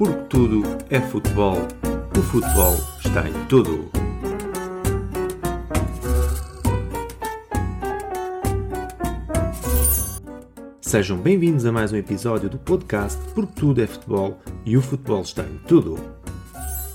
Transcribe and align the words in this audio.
porque 0.00 0.24
tudo 0.30 0.62
é 0.88 0.98
futebol. 0.98 1.58
O 2.18 2.22
futebol 2.22 2.74
está 3.04 3.28
em 3.28 3.34
tudo. 3.48 3.90
Sejam 10.80 11.18
bem-vindos 11.18 11.66
a 11.66 11.72
mais 11.72 11.92
um 11.92 11.96
episódio 11.96 12.48
do 12.48 12.58
podcast 12.58 13.20
Porque 13.34 13.52
Tudo 13.52 13.82
é 13.82 13.86
Futebol 13.86 14.40
e 14.64 14.74
o 14.74 14.80
futebol 14.80 15.20
está 15.20 15.42
em 15.42 15.58
tudo. 15.68 15.98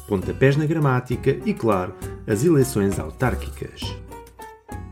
Pontapés 0.07 0.57
na 0.57 0.65
gramática 0.65 1.37
e, 1.45 1.53
claro, 1.53 1.93
as 2.25 2.43
eleições 2.43 2.97
autárquicas. 2.97 3.81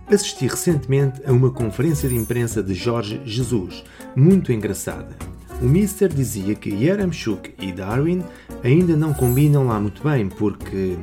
Assisti 0.05 0.45
recentemente 0.45 1.19
a 1.25 1.31
uma 1.31 1.49
conferência 1.49 2.07
de 2.07 2.15
imprensa 2.15 2.61
de 2.61 2.75
Jorge 2.75 3.19
Jesus, 3.25 3.83
muito 4.15 4.53
engraçada. 4.53 5.32
O 5.63 5.65
Mister 5.65 6.09
dizia 6.09 6.55
que 6.55 6.69
Yaramchuk 6.69 7.53
e 7.57 7.71
Darwin 7.71 8.21
ainda 8.61 8.97
não 8.97 9.13
combinam 9.13 9.65
lá 9.65 9.79
muito 9.79 10.03
bem 10.03 10.27
porque 10.27 10.97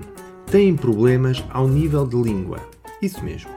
têm 0.51 0.77
problemas 0.77 1.43
ao 1.49 1.67
nível 1.67 2.07
de 2.07 2.17
língua. 2.17 2.61
Isso 3.01 3.25
mesmo. 3.25 3.49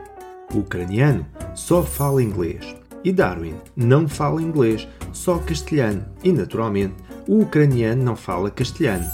O 0.54 0.60
ucraniano 0.60 1.26
só 1.56 1.84
fala 1.84 2.24
inglês 2.24 2.74
e 3.04 3.12
Darwin 3.12 3.56
não 3.76 4.08
fala 4.08 4.42
inglês, 4.42 4.88
só 5.12 5.40
castelhano 5.40 6.06
e, 6.24 6.32
naturalmente, 6.32 6.96
o 7.28 7.42
ucraniano 7.42 8.02
não 8.02 8.16
fala 8.16 8.50
castelhano. 8.50 9.06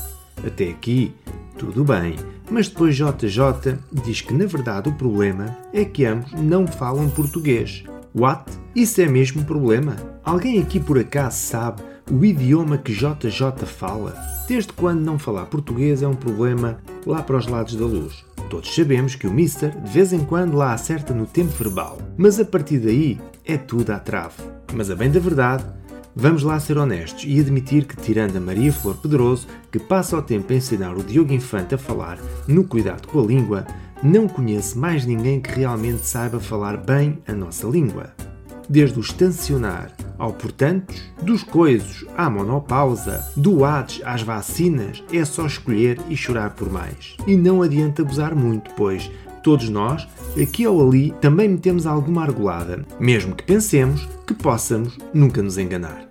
Até 0.46 0.70
aqui, 0.70 1.12
tudo 1.58 1.84
bem, 1.84 2.18
mas 2.52 2.68
depois 2.68 2.96
JJ 2.96 3.80
diz 3.92 4.22
que 4.22 4.34
na 4.36 4.46
verdade 4.46 4.90
o 4.90 4.94
problema 4.94 5.58
é 5.74 5.84
que 5.84 6.06
ambos 6.06 6.32
não 6.34 6.68
falam 6.68 7.10
português. 7.10 7.84
What? 8.16 8.52
Isso 8.76 9.02
é 9.02 9.08
mesmo 9.08 9.46
problema? 9.46 9.96
Alguém 10.24 10.60
aqui 10.60 10.80
por 10.80 10.98
acaso 10.98 11.38
sabe 11.38 11.84
o 12.12 12.26
idioma 12.26 12.76
que 12.78 12.92
JJ 12.92 13.66
fala? 13.68 14.16
Desde 14.48 14.74
quando 14.74 15.02
não 15.02 15.20
falar 15.20 15.46
português 15.46 16.02
é 16.02 16.08
um 16.08 16.16
problema 16.16 16.80
lá 17.06 17.22
para 17.22 17.38
os 17.38 17.46
lados 17.46 17.76
da 17.76 17.86
luz? 17.86 18.26
Todos 18.50 18.74
sabemos 18.74 19.14
que 19.14 19.28
o 19.28 19.32
Mister 19.32 19.70
de 19.80 19.92
vez 19.92 20.12
em 20.12 20.26
quando 20.26 20.58
lá 20.58 20.74
acerta 20.74 21.14
no 21.14 21.28
tempo 21.28 21.52
verbal, 21.52 22.00
mas 22.18 22.40
a 22.40 22.46
partir 22.46 22.80
daí 22.80 23.20
é 23.46 23.58
tudo 23.58 23.92
à 23.92 24.00
trave. 24.00 24.42
Mas 24.74 24.90
a 24.90 24.96
bem 24.96 25.12
da 25.12 25.20
verdade, 25.20 25.64
vamos 26.16 26.42
lá 26.42 26.60
ser 26.60 26.80
honestos 26.80 27.26
e 27.28 27.40
admitir 27.40 27.86
que, 27.86 27.96
tirando 27.96 28.36
a 28.38 28.40
Maria 28.40 28.74
Flor 28.74 28.98
Pedroso, 28.98 29.48
que 29.72 29.78
passa 29.78 30.18
o 30.18 30.22
tempo 30.22 30.52
a 30.52 30.56
ensinar 30.56 30.98
o 30.98 31.04
Diogo 31.04 31.32
Infante 31.32 31.76
a 31.76 31.78
falar 31.78 32.18
no 32.48 32.64
cuidado 32.64 33.08
com 33.08 33.20
a 33.20 33.24
língua, 33.24 33.68
não 34.02 34.28
conheço 34.28 34.80
mais 34.80 35.06
ninguém 35.06 35.42
que 35.42 35.52
realmente 35.52 36.06
saiba 36.06 36.40
falar 36.40 36.78
bem 36.78 37.20
a 37.28 37.34
nossa 37.34 37.68
língua. 37.68 38.14
Desde 38.70 38.98
o 39.00 39.02
estacionar 39.02 39.92
ao 40.18 40.34
portantos, 40.34 41.02
dos 41.22 41.44
coisos 41.44 42.06
à 42.16 42.30
monopausa, 42.30 43.26
do 43.36 43.66
Hades 43.66 44.02
às 44.04 44.22
vacinas, 44.22 45.04
é 45.12 45.24
só 45.26 45.46
escolher 45.46 46.00
e 46.10 46.16
chorar 46.16 46.52
por 46.52 46.70
mais. 46.72 47.16
E 47.26 47.36
não 47.36 47.62
adianta 47.62 48.02
abusar 48.02 48.36
muito, 48.36 48.70
pois 48.76 49.10
todos 49.42 49.70
nós, 49.70 50.08
aqui 50.40 50.68
ou 50.68 50.88
ali, 50.88 51.12
também 51.22 51.48
metemos 51.48 51.88
alguma 51.88 52.22
argolada, 52.22 52.86
mesmo 53.00 53.36
que 53.36 53.44
pensemos 53.44 54.08
que 54.28 54.34
possamos 54.34 54.98
nunca 55.14 55.42
nos 55.42 55.58
enganar. 55.58 56.08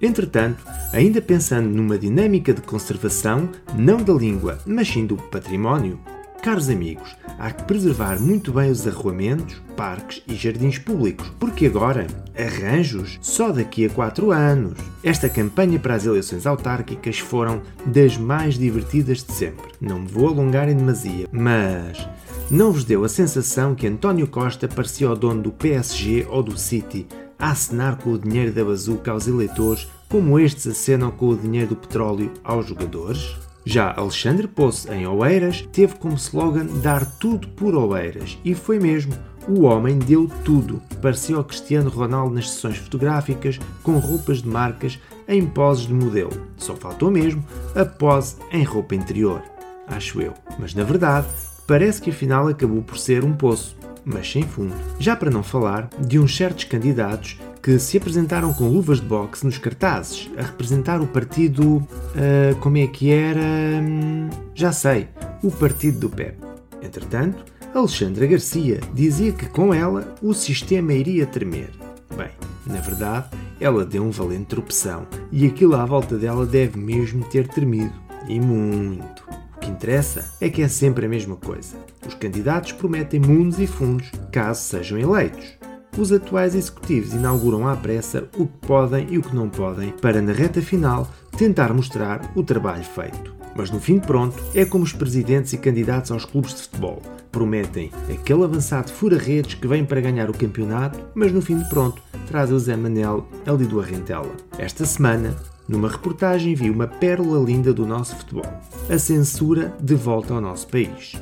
Entretanto, 0.00 0.64
ainda 0.92 1.20
pensando 1.20 1.68
numa 1.68 1.98
dinâmica 1.98 2.52
de 2.52 2.60
conservação, 2.60 3.48
não 3.76 3.96
da 3.96 4.12
língua, 4.12 4.58
mas 4.64 4.86
sim 4.86 5.04
do 5.04 5.16
património, 5.16 5.98
Caros 6.42 6.70
amigos, 6.70 7.16
há 7.38 7.50
que 7.50 7.64
preservar 7.64 8.20
muito 8.20 8.52
bem 8.52 8.70
os 8.70 8.86
arruamentos, 8.86 9.60
parques 9.76 10.22
e 10.26 10.34
jardins 10.34 10.78
públicos, 10.78 11.30
porque 11.38 11.66
agora, 11.66 12.06
arranjos 12.38 13.18
só 13.20 13.50
daqui 13.50 13.84
a 13.84 13.90
4 13.90 14.30
anos. 14.30 14.78
Esta 15.02 15.28
campanha 15.28 15.78
para 15.80 15.94
as 15.94 16.06
eleições 16.06 16.46
autárquicas 16.46 17.18
foram 17.18 17.60
das 17.84 18.16
mais 18.16 18.56
divertidas 18.56 19.24
de 19.24 19.32
sempre. 19.32 19.72
Não 19.80 19.98
me 19.98 20.08
vou 20.08 20.28
alongar 20.28 20.68
em 20.68 20.76
demasia, 20.76 21.28
mas 21.32 22.08
não 22.50 22.72
vos 22.72 22.84
deu 22.84 23.04
a 23.04 23.08
sensação 23.08 23.74
que 23.74 23.86
António 23.86 24.28
Costa 24.28 24.68
parecia 24.68 25.10
o 25.10 25.16
dono 25.16 25.42
do 25.42 25.52
PSG 25.52 26.26
ou 26.30 26.42
do 26.42 26.56
City 26.56 27.06
a 27.38 27.50
acenar 27.50 27.98
com 27.98 28.10
o 28.10 28.18
dinheiro 28.18 28.52
da 28.52 28.64
bazuca 28.64 29.10
aos 29.10 29.26
eleitores, 29.26 29.86
como 30.08 30.38
estes 30.38 30.66
acenam 30.66 31.10
com 31.10 31.28
o 31.28 31.36
dinheiro 31.36 31.70
do 31.70 31.76
petróleo 31.76 32.32
aos 32.42 32.66
jogadores? 32.66 33.36
Já 33.70 33.92
Alexandre 33.94 34.48
Poço, 34.48 34.90
em 34.90 35.06
Oeiras, 35.06 35.60
teve 35.70 35.94
como 35.96 36.14
slogan 36.14 36.64
dar 36.80 37.04
tudo 37.04 37.48
por 37.48 37.74
Oeiras 37.74 38.38
e 38.42 38.54
foi 38.54 38.80
mesmo. 38.80 39.12
O 39.46 39.64
homem 39.64 39.98
deu 39.98 40.26
tudo. 40.42 40.80
Parecia 41.02 41.38
o 41.38 41.44
Cristiano 41.44 41.90
Ronaldo 41.90 42.34
nas 42.34 42.48
sessões 42.48 42.78
fotográficas, 42.78 43.60
com 43.82 43.98
roupas 43.98 44.40
de 44.40 44.48
marcas 44.48 44.98
em 45.28 45.44
poses 45.44 45.86
de 45.86 45.92
modelo. 45.92 46.32
Só 46.56 46.74
faltou 46.76 47.10
mesmo 47.10 47.44
a 47.74 47.84
pose 47.84 48.36
em 48.50 48.64
roupa 48.64 48.94
interior. 48.94 49.42
Acho 49.86 50.22
eu. 50.22 50.32
Mas 50.58 50.72
na 50.74 50.82
verdade, 50.82 51.26
parece 51.66 52.00
que 52.00 52.08
afinal 52.08 52.48
acabou 52.48 52.80
por 52.80 52.96
ser 52.96 53.22
um 53.22 53.34
poço, 53.34 53.76
mas 54.02 54.32
sem 54.32 54.44
fundo. 54.44 54.74
Já 54.98 55.14
para 55.14 55.30
não 55.30 55.42
falar 55.42 55.90
de 55.98 56.18
uns 56.18 56.34
certos 56.34 56.64
candidatos 56.64 57.38
que 57.62 57.78
se 57.78 57.96
apresentaram 57.96 58.52
com 58.52 58.68
luvas 58.68 59.00
de 59.00 59.06
boxe 59.06 59.44
nos 59.44 59.58
cartazes, 59.58 60.30
a 60.36 60.42
representar 60.42 61.00
o 61.00 61.06
partido. 61.06 61.76
Uh, 61.76 62.56
como 62.60 62.78
é 62.78 62.86
que 62.86 63.10
era? 63.10 63.40
Hum, 63.40 64.30
já 64.54 64.72
sei, 64.72 65.08
o 65.42 65.50
partido 65.50 66.00
do 66.00 66.10
PEP. 66.10 66.36
Entretanto, 66.82 67.44
Alexandra 67.74 68.26
Garcia 68.26 68.80
dizia 68.94 69.32
que 69.32 69.46
com 69.46 69.74
ela 69.74 70.14
o 70.22 70.32
sistema 70.32 70.92
iria 70.92 71.26
tremer. 71.26 71.70
Bem, 72.16 72.30
na 72.66 72.80
verdade, 72.80 73.28
ela 73.60 73.84
deu 73.84 74.02
um 74.02 74.10
valente 74.10 74.46
tropeção 74.46 75.06
e 75.30 75.46
aquilo 75.46 75.76
à 75.76 75.84
volta 75.84 76.16
dela 76.16 76.46
deve 76.46 76.78
mesmo 76.78 77.24
ter 77.24 77.46
tremido. 77.48 77.92
E 78.28 78.40
muito. 78.40 79.26
O 79.56 79.60
que 79.60 79.70
interessa 79.70 80.34
é 80.40 80.48
que 80.48 80.62
é 80.62 80.68
sempre 80.68 81.06
a 81.06 81.08
mesma 81.08 81.36
coisa. 81.36 81.76
Os 82.06 82.14
candidatos 82.14 82.72
prometem 82.72 83.20
mundos 83.20 83.58
e 83.58 83.66
fundos 83.66 84.10
caso 84.30 84.62
sejam 84.62 84.98
eleitos 84.98 85.57
os 85.98 86.12
atuais 86.12 86.54
executivos 86.54 87.12
inauguram 87.12 87.66
à 87.66 87.74
pressa 87.76 88.28
o 88.36 88.46
que 88.46 88.66
podem 88.66 89.08
e 89.10 89.18
o 89.18 89.22
que 89.22 89.34
não 89.34 89.48
podem, 89.48 89.90
para 89.90 90.22
na 90.22 90.32
reta 90.32 90.62
final 90.62 91.08
tentar 91.36 91.74
mostrar 91.74 92.32
o 92.36 92.42
trabalho 92.42 92.84
feito. 92.84 93.34
Mas 93.56 93.70
no 93.70 93.80
fim 93.80 93.98
de 93.98 94.06
pronto, 94.06 94.40
é 94.54 94.64
como 94.64 94.84
os 94.84 94.92
presidentes 94.92 95.52
e 95.52 95.58
candidatos 95.58 96.12
aos 96.12 96.24
clubes 96.24 96.54
de 96.54 96.62
futebol. 96.62 97.02
Prometem 97.32 97.90
aquele 98.08 98.44
avançado 98.44 98.92
fura-redes 98.92 99.54
que 99.54 99.66
vem 99.66 99.84
para 99.84 100.00
ganhar 100.00 100.30
o 100.30 100.36
campeonato, 100.36 101.00
mas 101.14 101.32
no 101.32 101.42
fim 101.42 101.58
de 101.58 101.68
pronto 101.68 102.00
traz 102.28 102.52
o 102.52 102.58
Zé 102.58 102.76
Manel 102.76 103.26
ali 103.44 103.66
do 103.66 103.80
Arrentela. 103.80 104.30
Esta 104.56 104.86
semana, 104.86 105.34
numa 105.68 105.88
reportagem 105.88 106.54
vi 106.54 106.70
uma 106.70 106.86
pérola 106.86 107.44
linda 107.44 107.72
do 107.72 107.84
nosso 107.84 108.14
futebol. 108.16 108.46
A 108.88 108.98
censura 108.98 109.74
de 109.80 109.96
volta 109.96 110.34
ao 110.34 110.40
nosso 110.40 110.68
país. 110.68 111.20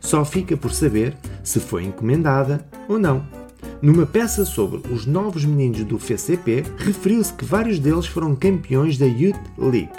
Só 0.00 0.24
fica 0.24 0.56
por 0.56 0.72
saber 0.72 1.16
se 1.42 1.58
foi 1.58 1.84
encomendada 1.84 2.64
ou 2.86 2.98
não. 2.98 3.37
Numa 3.80 4.04
peça 4.04 4.44
sobre 4.44 4.80
os 4.92 5.06
novos 5.06 5.44
meninos 5.44 5.84
do 5.84 6.00
FCP, 6.00 6.64
referiu-se 6.78 7.32
que 7.32 7.44
vários 7.44 7.78
deles 7.78 8.06
foram 8.06 8.34
campeões 8.34 8.98
da 8.98 9.06
Youth 9.06 9.38
League, 9.56 9.92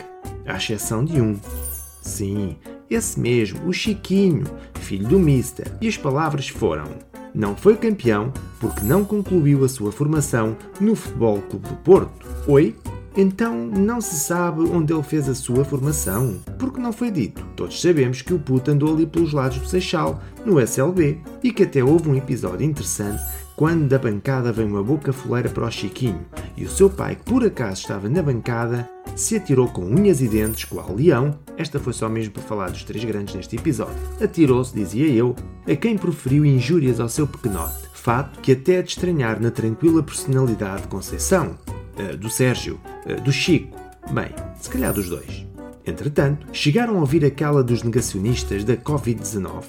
à 0.45 0.57
exceção 0.57 1.05
de 1.05 1.21
um. 1.21 1.37
Sim, 2.01 2.57
esse 2.89 3.17
mesmo, 3.17 3.65
o 3.65 3.71
Chiquinho, 3.71 4.43
filho 4.81 5.07
do 5.07 5.17
Mister. 5.17 5.65
E 5.79 5.87
as 5.87 5.95
palavras 5.95 6.49
foram: 6.49 6.89
Não 7.33 7.55
foi 7.55 7.77
campeão 7.77 8.33
porque 8.59 8.81
não 8.81 9.05
concluiu 9.05 9.63
a 9.63 9.69
sua 9.69 9.93
formação 9.93 10.57
no 10.81 10.93
Futebol 10.93 11.41
Clube 11.43 11.69
do 11.69 11.75
Porto. 11.75 12.27
Oi? 12.47 12.75
Então 13.15 13.55
não 13.55 14.01
se 14.01 14.15
sabe 14.15 14.61
onde 14.61 14.93
ele 14.93 15.03
fez 15.03 15.27
a 15.29 15.35
sua 15.35 15.63
formação, 15.63 16.37
porque 16.57 16.81
não 16.81 16.91
foi 16.91 17.11
dito. 17.11 17.43
Todos 17.55 17.81
sabemos 17.81 18.21
que 18.21 18.33
o 18.33 18.39
puto 18.39 18.71
andou 18.71 18.93
ali 18.93 19.05
pelos 19.05 19.33
lados 19.33 19.57
do 19.57 19.67
Seixal, 19.67 20.21
no 20.45 20.59
SLB, 20.59 21.17
e 21.43 21.51
que 21.51 21.63
até 21.63 21.83
houve 21.83 22.09
um 22.09 22.15
episódio 22.15 22.65
interessante 22.65 23.21
quando 23.59 23.89
da 23.89 23.99
bancada 23.99 24.53
vem 24.53 24.65
uma 24.65 24.81
boca 24.81 25.11
foleira 25.11 25.49
para 25.49 25.65
o 25.65 25.69
Chiquinho 25.69 26.25
e 26.55 26.63
o 26.63 26.69
seu 26.69 26.89
pai, 26.89 27.17
que 27.17 27.23
por 27.23 27.43
acaso 27.43 27.81
estava 27.81 28.07
na 28.07 28.23
bancada, 28.23 28.89
se 29.17 29.35
atirou 29.35 29.67
com 29.67 29.81
unhas 29.81 30.21
e 30.21 30.29
dentes, 30.29 30.63
qual 30.63 30.95
leão, 30.95 31.37
esta 31.57 31.77
foi 31.77 31.91
só 31.91 32.07
mesmo 32.07 32.31
para 32.31 32.43
falar 32.43 32.71
dos 32.71 32.85
três 32.85 33.03
grandes 33.03 33.35
neste 33.35 33.57
episódio, 33.57 33.99
atirou-se, 34.23 34.73
dizia 34.73 35.07
eu, 35.07 35.35
a 35.67 35.75
quem 35.75 35.97
proferiu 35.97 36.45
injúrias 36.45 37.01
ao 37.01 37.09
seu 37.09 37.27
pequenote, 37.27 37.83
fato 37.93 38.39
que 38.39 38.53
até 38.53 38.75
é 38.75 38.81
de 38.81 38.91
estranhar 38.91 39.41
na 39.41 39.51
tranquila 39.51 40.01
personalidade 40.01 40.83
de 40.83 40.87
Conceição, 40.87 41.57
uh, 41.97 42.15
do 42.15 42.29
Sérgio, 42.29 42.79
uh, 43.05 43.21
do 43.21 43.31
Chico, 43.33 43.75
bem, 44.13 44.29
se 44.57 44.69
calhar 44.69 44.93
dos 44.93 45.09
dois. 45.09 45.45
Entretanto, 45.85 46.47
chegaram 46.53 46.95
a 46.95 47.01
ouvir 47.01 47.25
aquela 47.25 47.61
dos 47.61 47.83
negacionistas 47.83 48.63
da 48.63 48.77
Covid-19. 48.77 49.65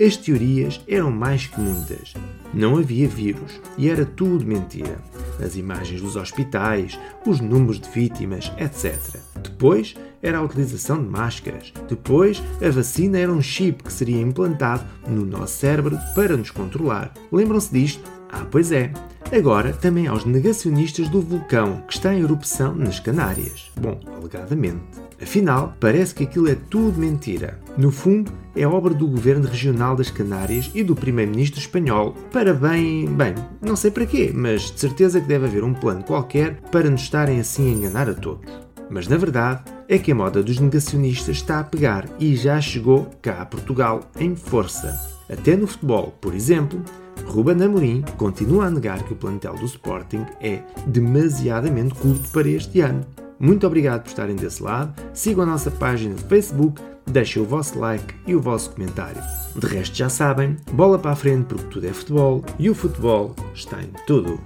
As 0.00 0.16
teorias 0.16 0.80
eram 0.86 1.10
mais 1.10 1.48
que 1.48 1.60
muitas. 1.60 2.14
Não 2.54 2.78
havia 2.78 3.08
vírus 3.08 3.60
e 3.76 3.88
era 3.88 4.04
tudo 4.04 4.46
mentira. 4.46 4.98
As 5.44 5.56
imagens 5.56 6.00
dos 6.00 6.16
hospitais, 6.16 6.98
os 7.26 7.40
números 7.40 7.80
de 7.80 7.88
vítimas, 7.90 8.50
etc. 8.58 8.98
Depois 9.42 9.94
era 10.22 10.38
a 10.38 10.42
utilização 10.42 11.02
de 11.02 11.08
máscaras. 11.08 11.72
Depois 11.88 12.42
a 12.64 12.70
vacina 12.70 13.18
era 13.18 13.32
um 13.32 13.42
chip 13.42 13.84
que 13.84 13.92
seria 13.92 14.20
implantado 14.20 14.84
no 15.06 15.24
nosso 15.24 15.58
cérebro 15.58 15.98
para 16.14 16.36
nos 16.36 16.50
controlar. 16.50 17.12
Lembram-se 17.30 17.72
disto? 17.72 18.02
Ah, 18.30 18.46
pois 18.50 18.72
é. 18.72 18.92
Agora 19.32 19.72
também 19.72 20.06
aos 20.06 20.24
negacionistas 20.24 21.08
do 21.08 21.20
vulcão 21.20 21.82
que 21.86 21.94
está 21.94 22.14
em 22.14 22.22
erupção 22.22 22.74
nas 22.74 23.00
Canárias. 23.00 23.70
Bom, 23.76 24.00
alegadamente. 24.16 25.05
Afinal, 25.20 25.74
parece 25.80 26.14
que 26.14 26.24
aquilo 26.24 26.48
é 26.48 26.54
tudo 26.54 26.98
mentira. 26.98 27.58
No 27.76 27.90
fundo, 27.90 28.30
é 28.54 28.66
obra 28.66 28.92
do 28.92 29.06
Governo 29.06 29.48
Regional 29.48 29.96
das 29.96 30.10
Canárias 30.10 30.70
e 30.74 30.82
do 30.82 30.94
Primeiro-Ministro 30.94 31.60
espanhol 31.60 32.14
para 32.32 32.52
bem. 32.52 33.06
bem, 33.06 33.34
não 33.60 33.76
sei 33.76 33.90
para 33.90 34.06
quê, 34.06 34.30
mas 34.34 34.70
de 34.70 34.80
certeza 34.80 35.20
que 35.20 35.28
deve 35.28 35.46
haver 35.46 35.64
um 35.64 35.74
plano 35.74 36.04
qualquer 36.04 36.60
para 36.70 36.90
nos 36.90 37.02
estarem 37.02 37.40
assim 37.40 37.68
a 37.68 37.76
enganar 37.76 38.08
a 38.08 38.14
todos. 38.14 38.50
Mas 38.88 39.08
na 39.08 39.16
verdade, 39.16 39.64
é 39.88 39.98
que 39.98 40.12
a 40.12 40.14
moda 40.14 40.42
dos 40.42 40.58
negacionistas 40.58 41.36
está 41.36 41.60
a 41.60 41.64
pegar 41.64 42.06
e 42.18 42.36
já 42.36 42.60
chegou 42.60 43.10
cá 43.20 43.40
a 43.40 43.46
Portugal 43.46 44.00
em 44.18 44.36
força. 44.36 44.98
Até 45.28 45.56
no 45.56 45.66
futebol, 45.66 46.16
por 46.20 46.34
exemplo, 46.34 46.80
Ruben 47.26 47.62
Amorim 47.62 48.02
continua 48.16 48.66
a 48.66 48.70
negar 48.70 49.02
que 49.02 49.12
o 49.12 49.16
plantel 49.16 49.54
do 49.54 49.66
Sporting 49.66 50.24
é 50.40 50.62
demasiadamente 50.86 51.94
curto 51.94 52.28
para 52.30 52.48
este 52.48 52.80
ano. 52.80 53.04
Muito 53.38 53.66
obrigado 53.66 54.02
por 54.02 54.08
estarem 54.08 54.36
desse 54.36 54.62
lado. 54.62 54.94
Sigam 55.12 55.42
a 55.44 55.46
nossa 55.46 55.70
página 55.70 56.14
de 56.14 56.24
Facebook, 56.24 56.80
deixem 57.04 57.42
o 57.42 57.44
vosso 57.44 57.78
like 57.78 58.14
e 58.26 58.34
o 58.34 58.40
vosso 58.40 58.70
comentário. 58.70 59.20
De 59.54 59.66
resto, 59.66 59.96
já 59.96 60.08
sabem, 60.08 60.56
bola 60.72 60.98
para 60.98 61.12
a 61.12 61.16
frente 61.16 61.46
porque 61.46 61.66
tudo 61.66 61.86
é 61.86 61.92
futebol 61.92 62.44
e 62.58 62.70
o 62.70 62.74
futebol 62.74 63.34
está 63.54 63.82
em 63.82 63.90
tudo. 64.06 64.40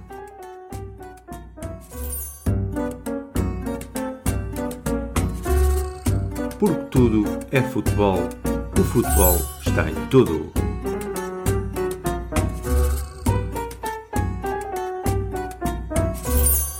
Porque 6.59 6.85
tudo 6.91 7.23
é 7.49 7.61
futebol, 7.61 8.19
o 8.79 8.83
futebol 8.83 9.37
está 9.65 9.89
em 9.89 9.95
tudo. 10.09 10.60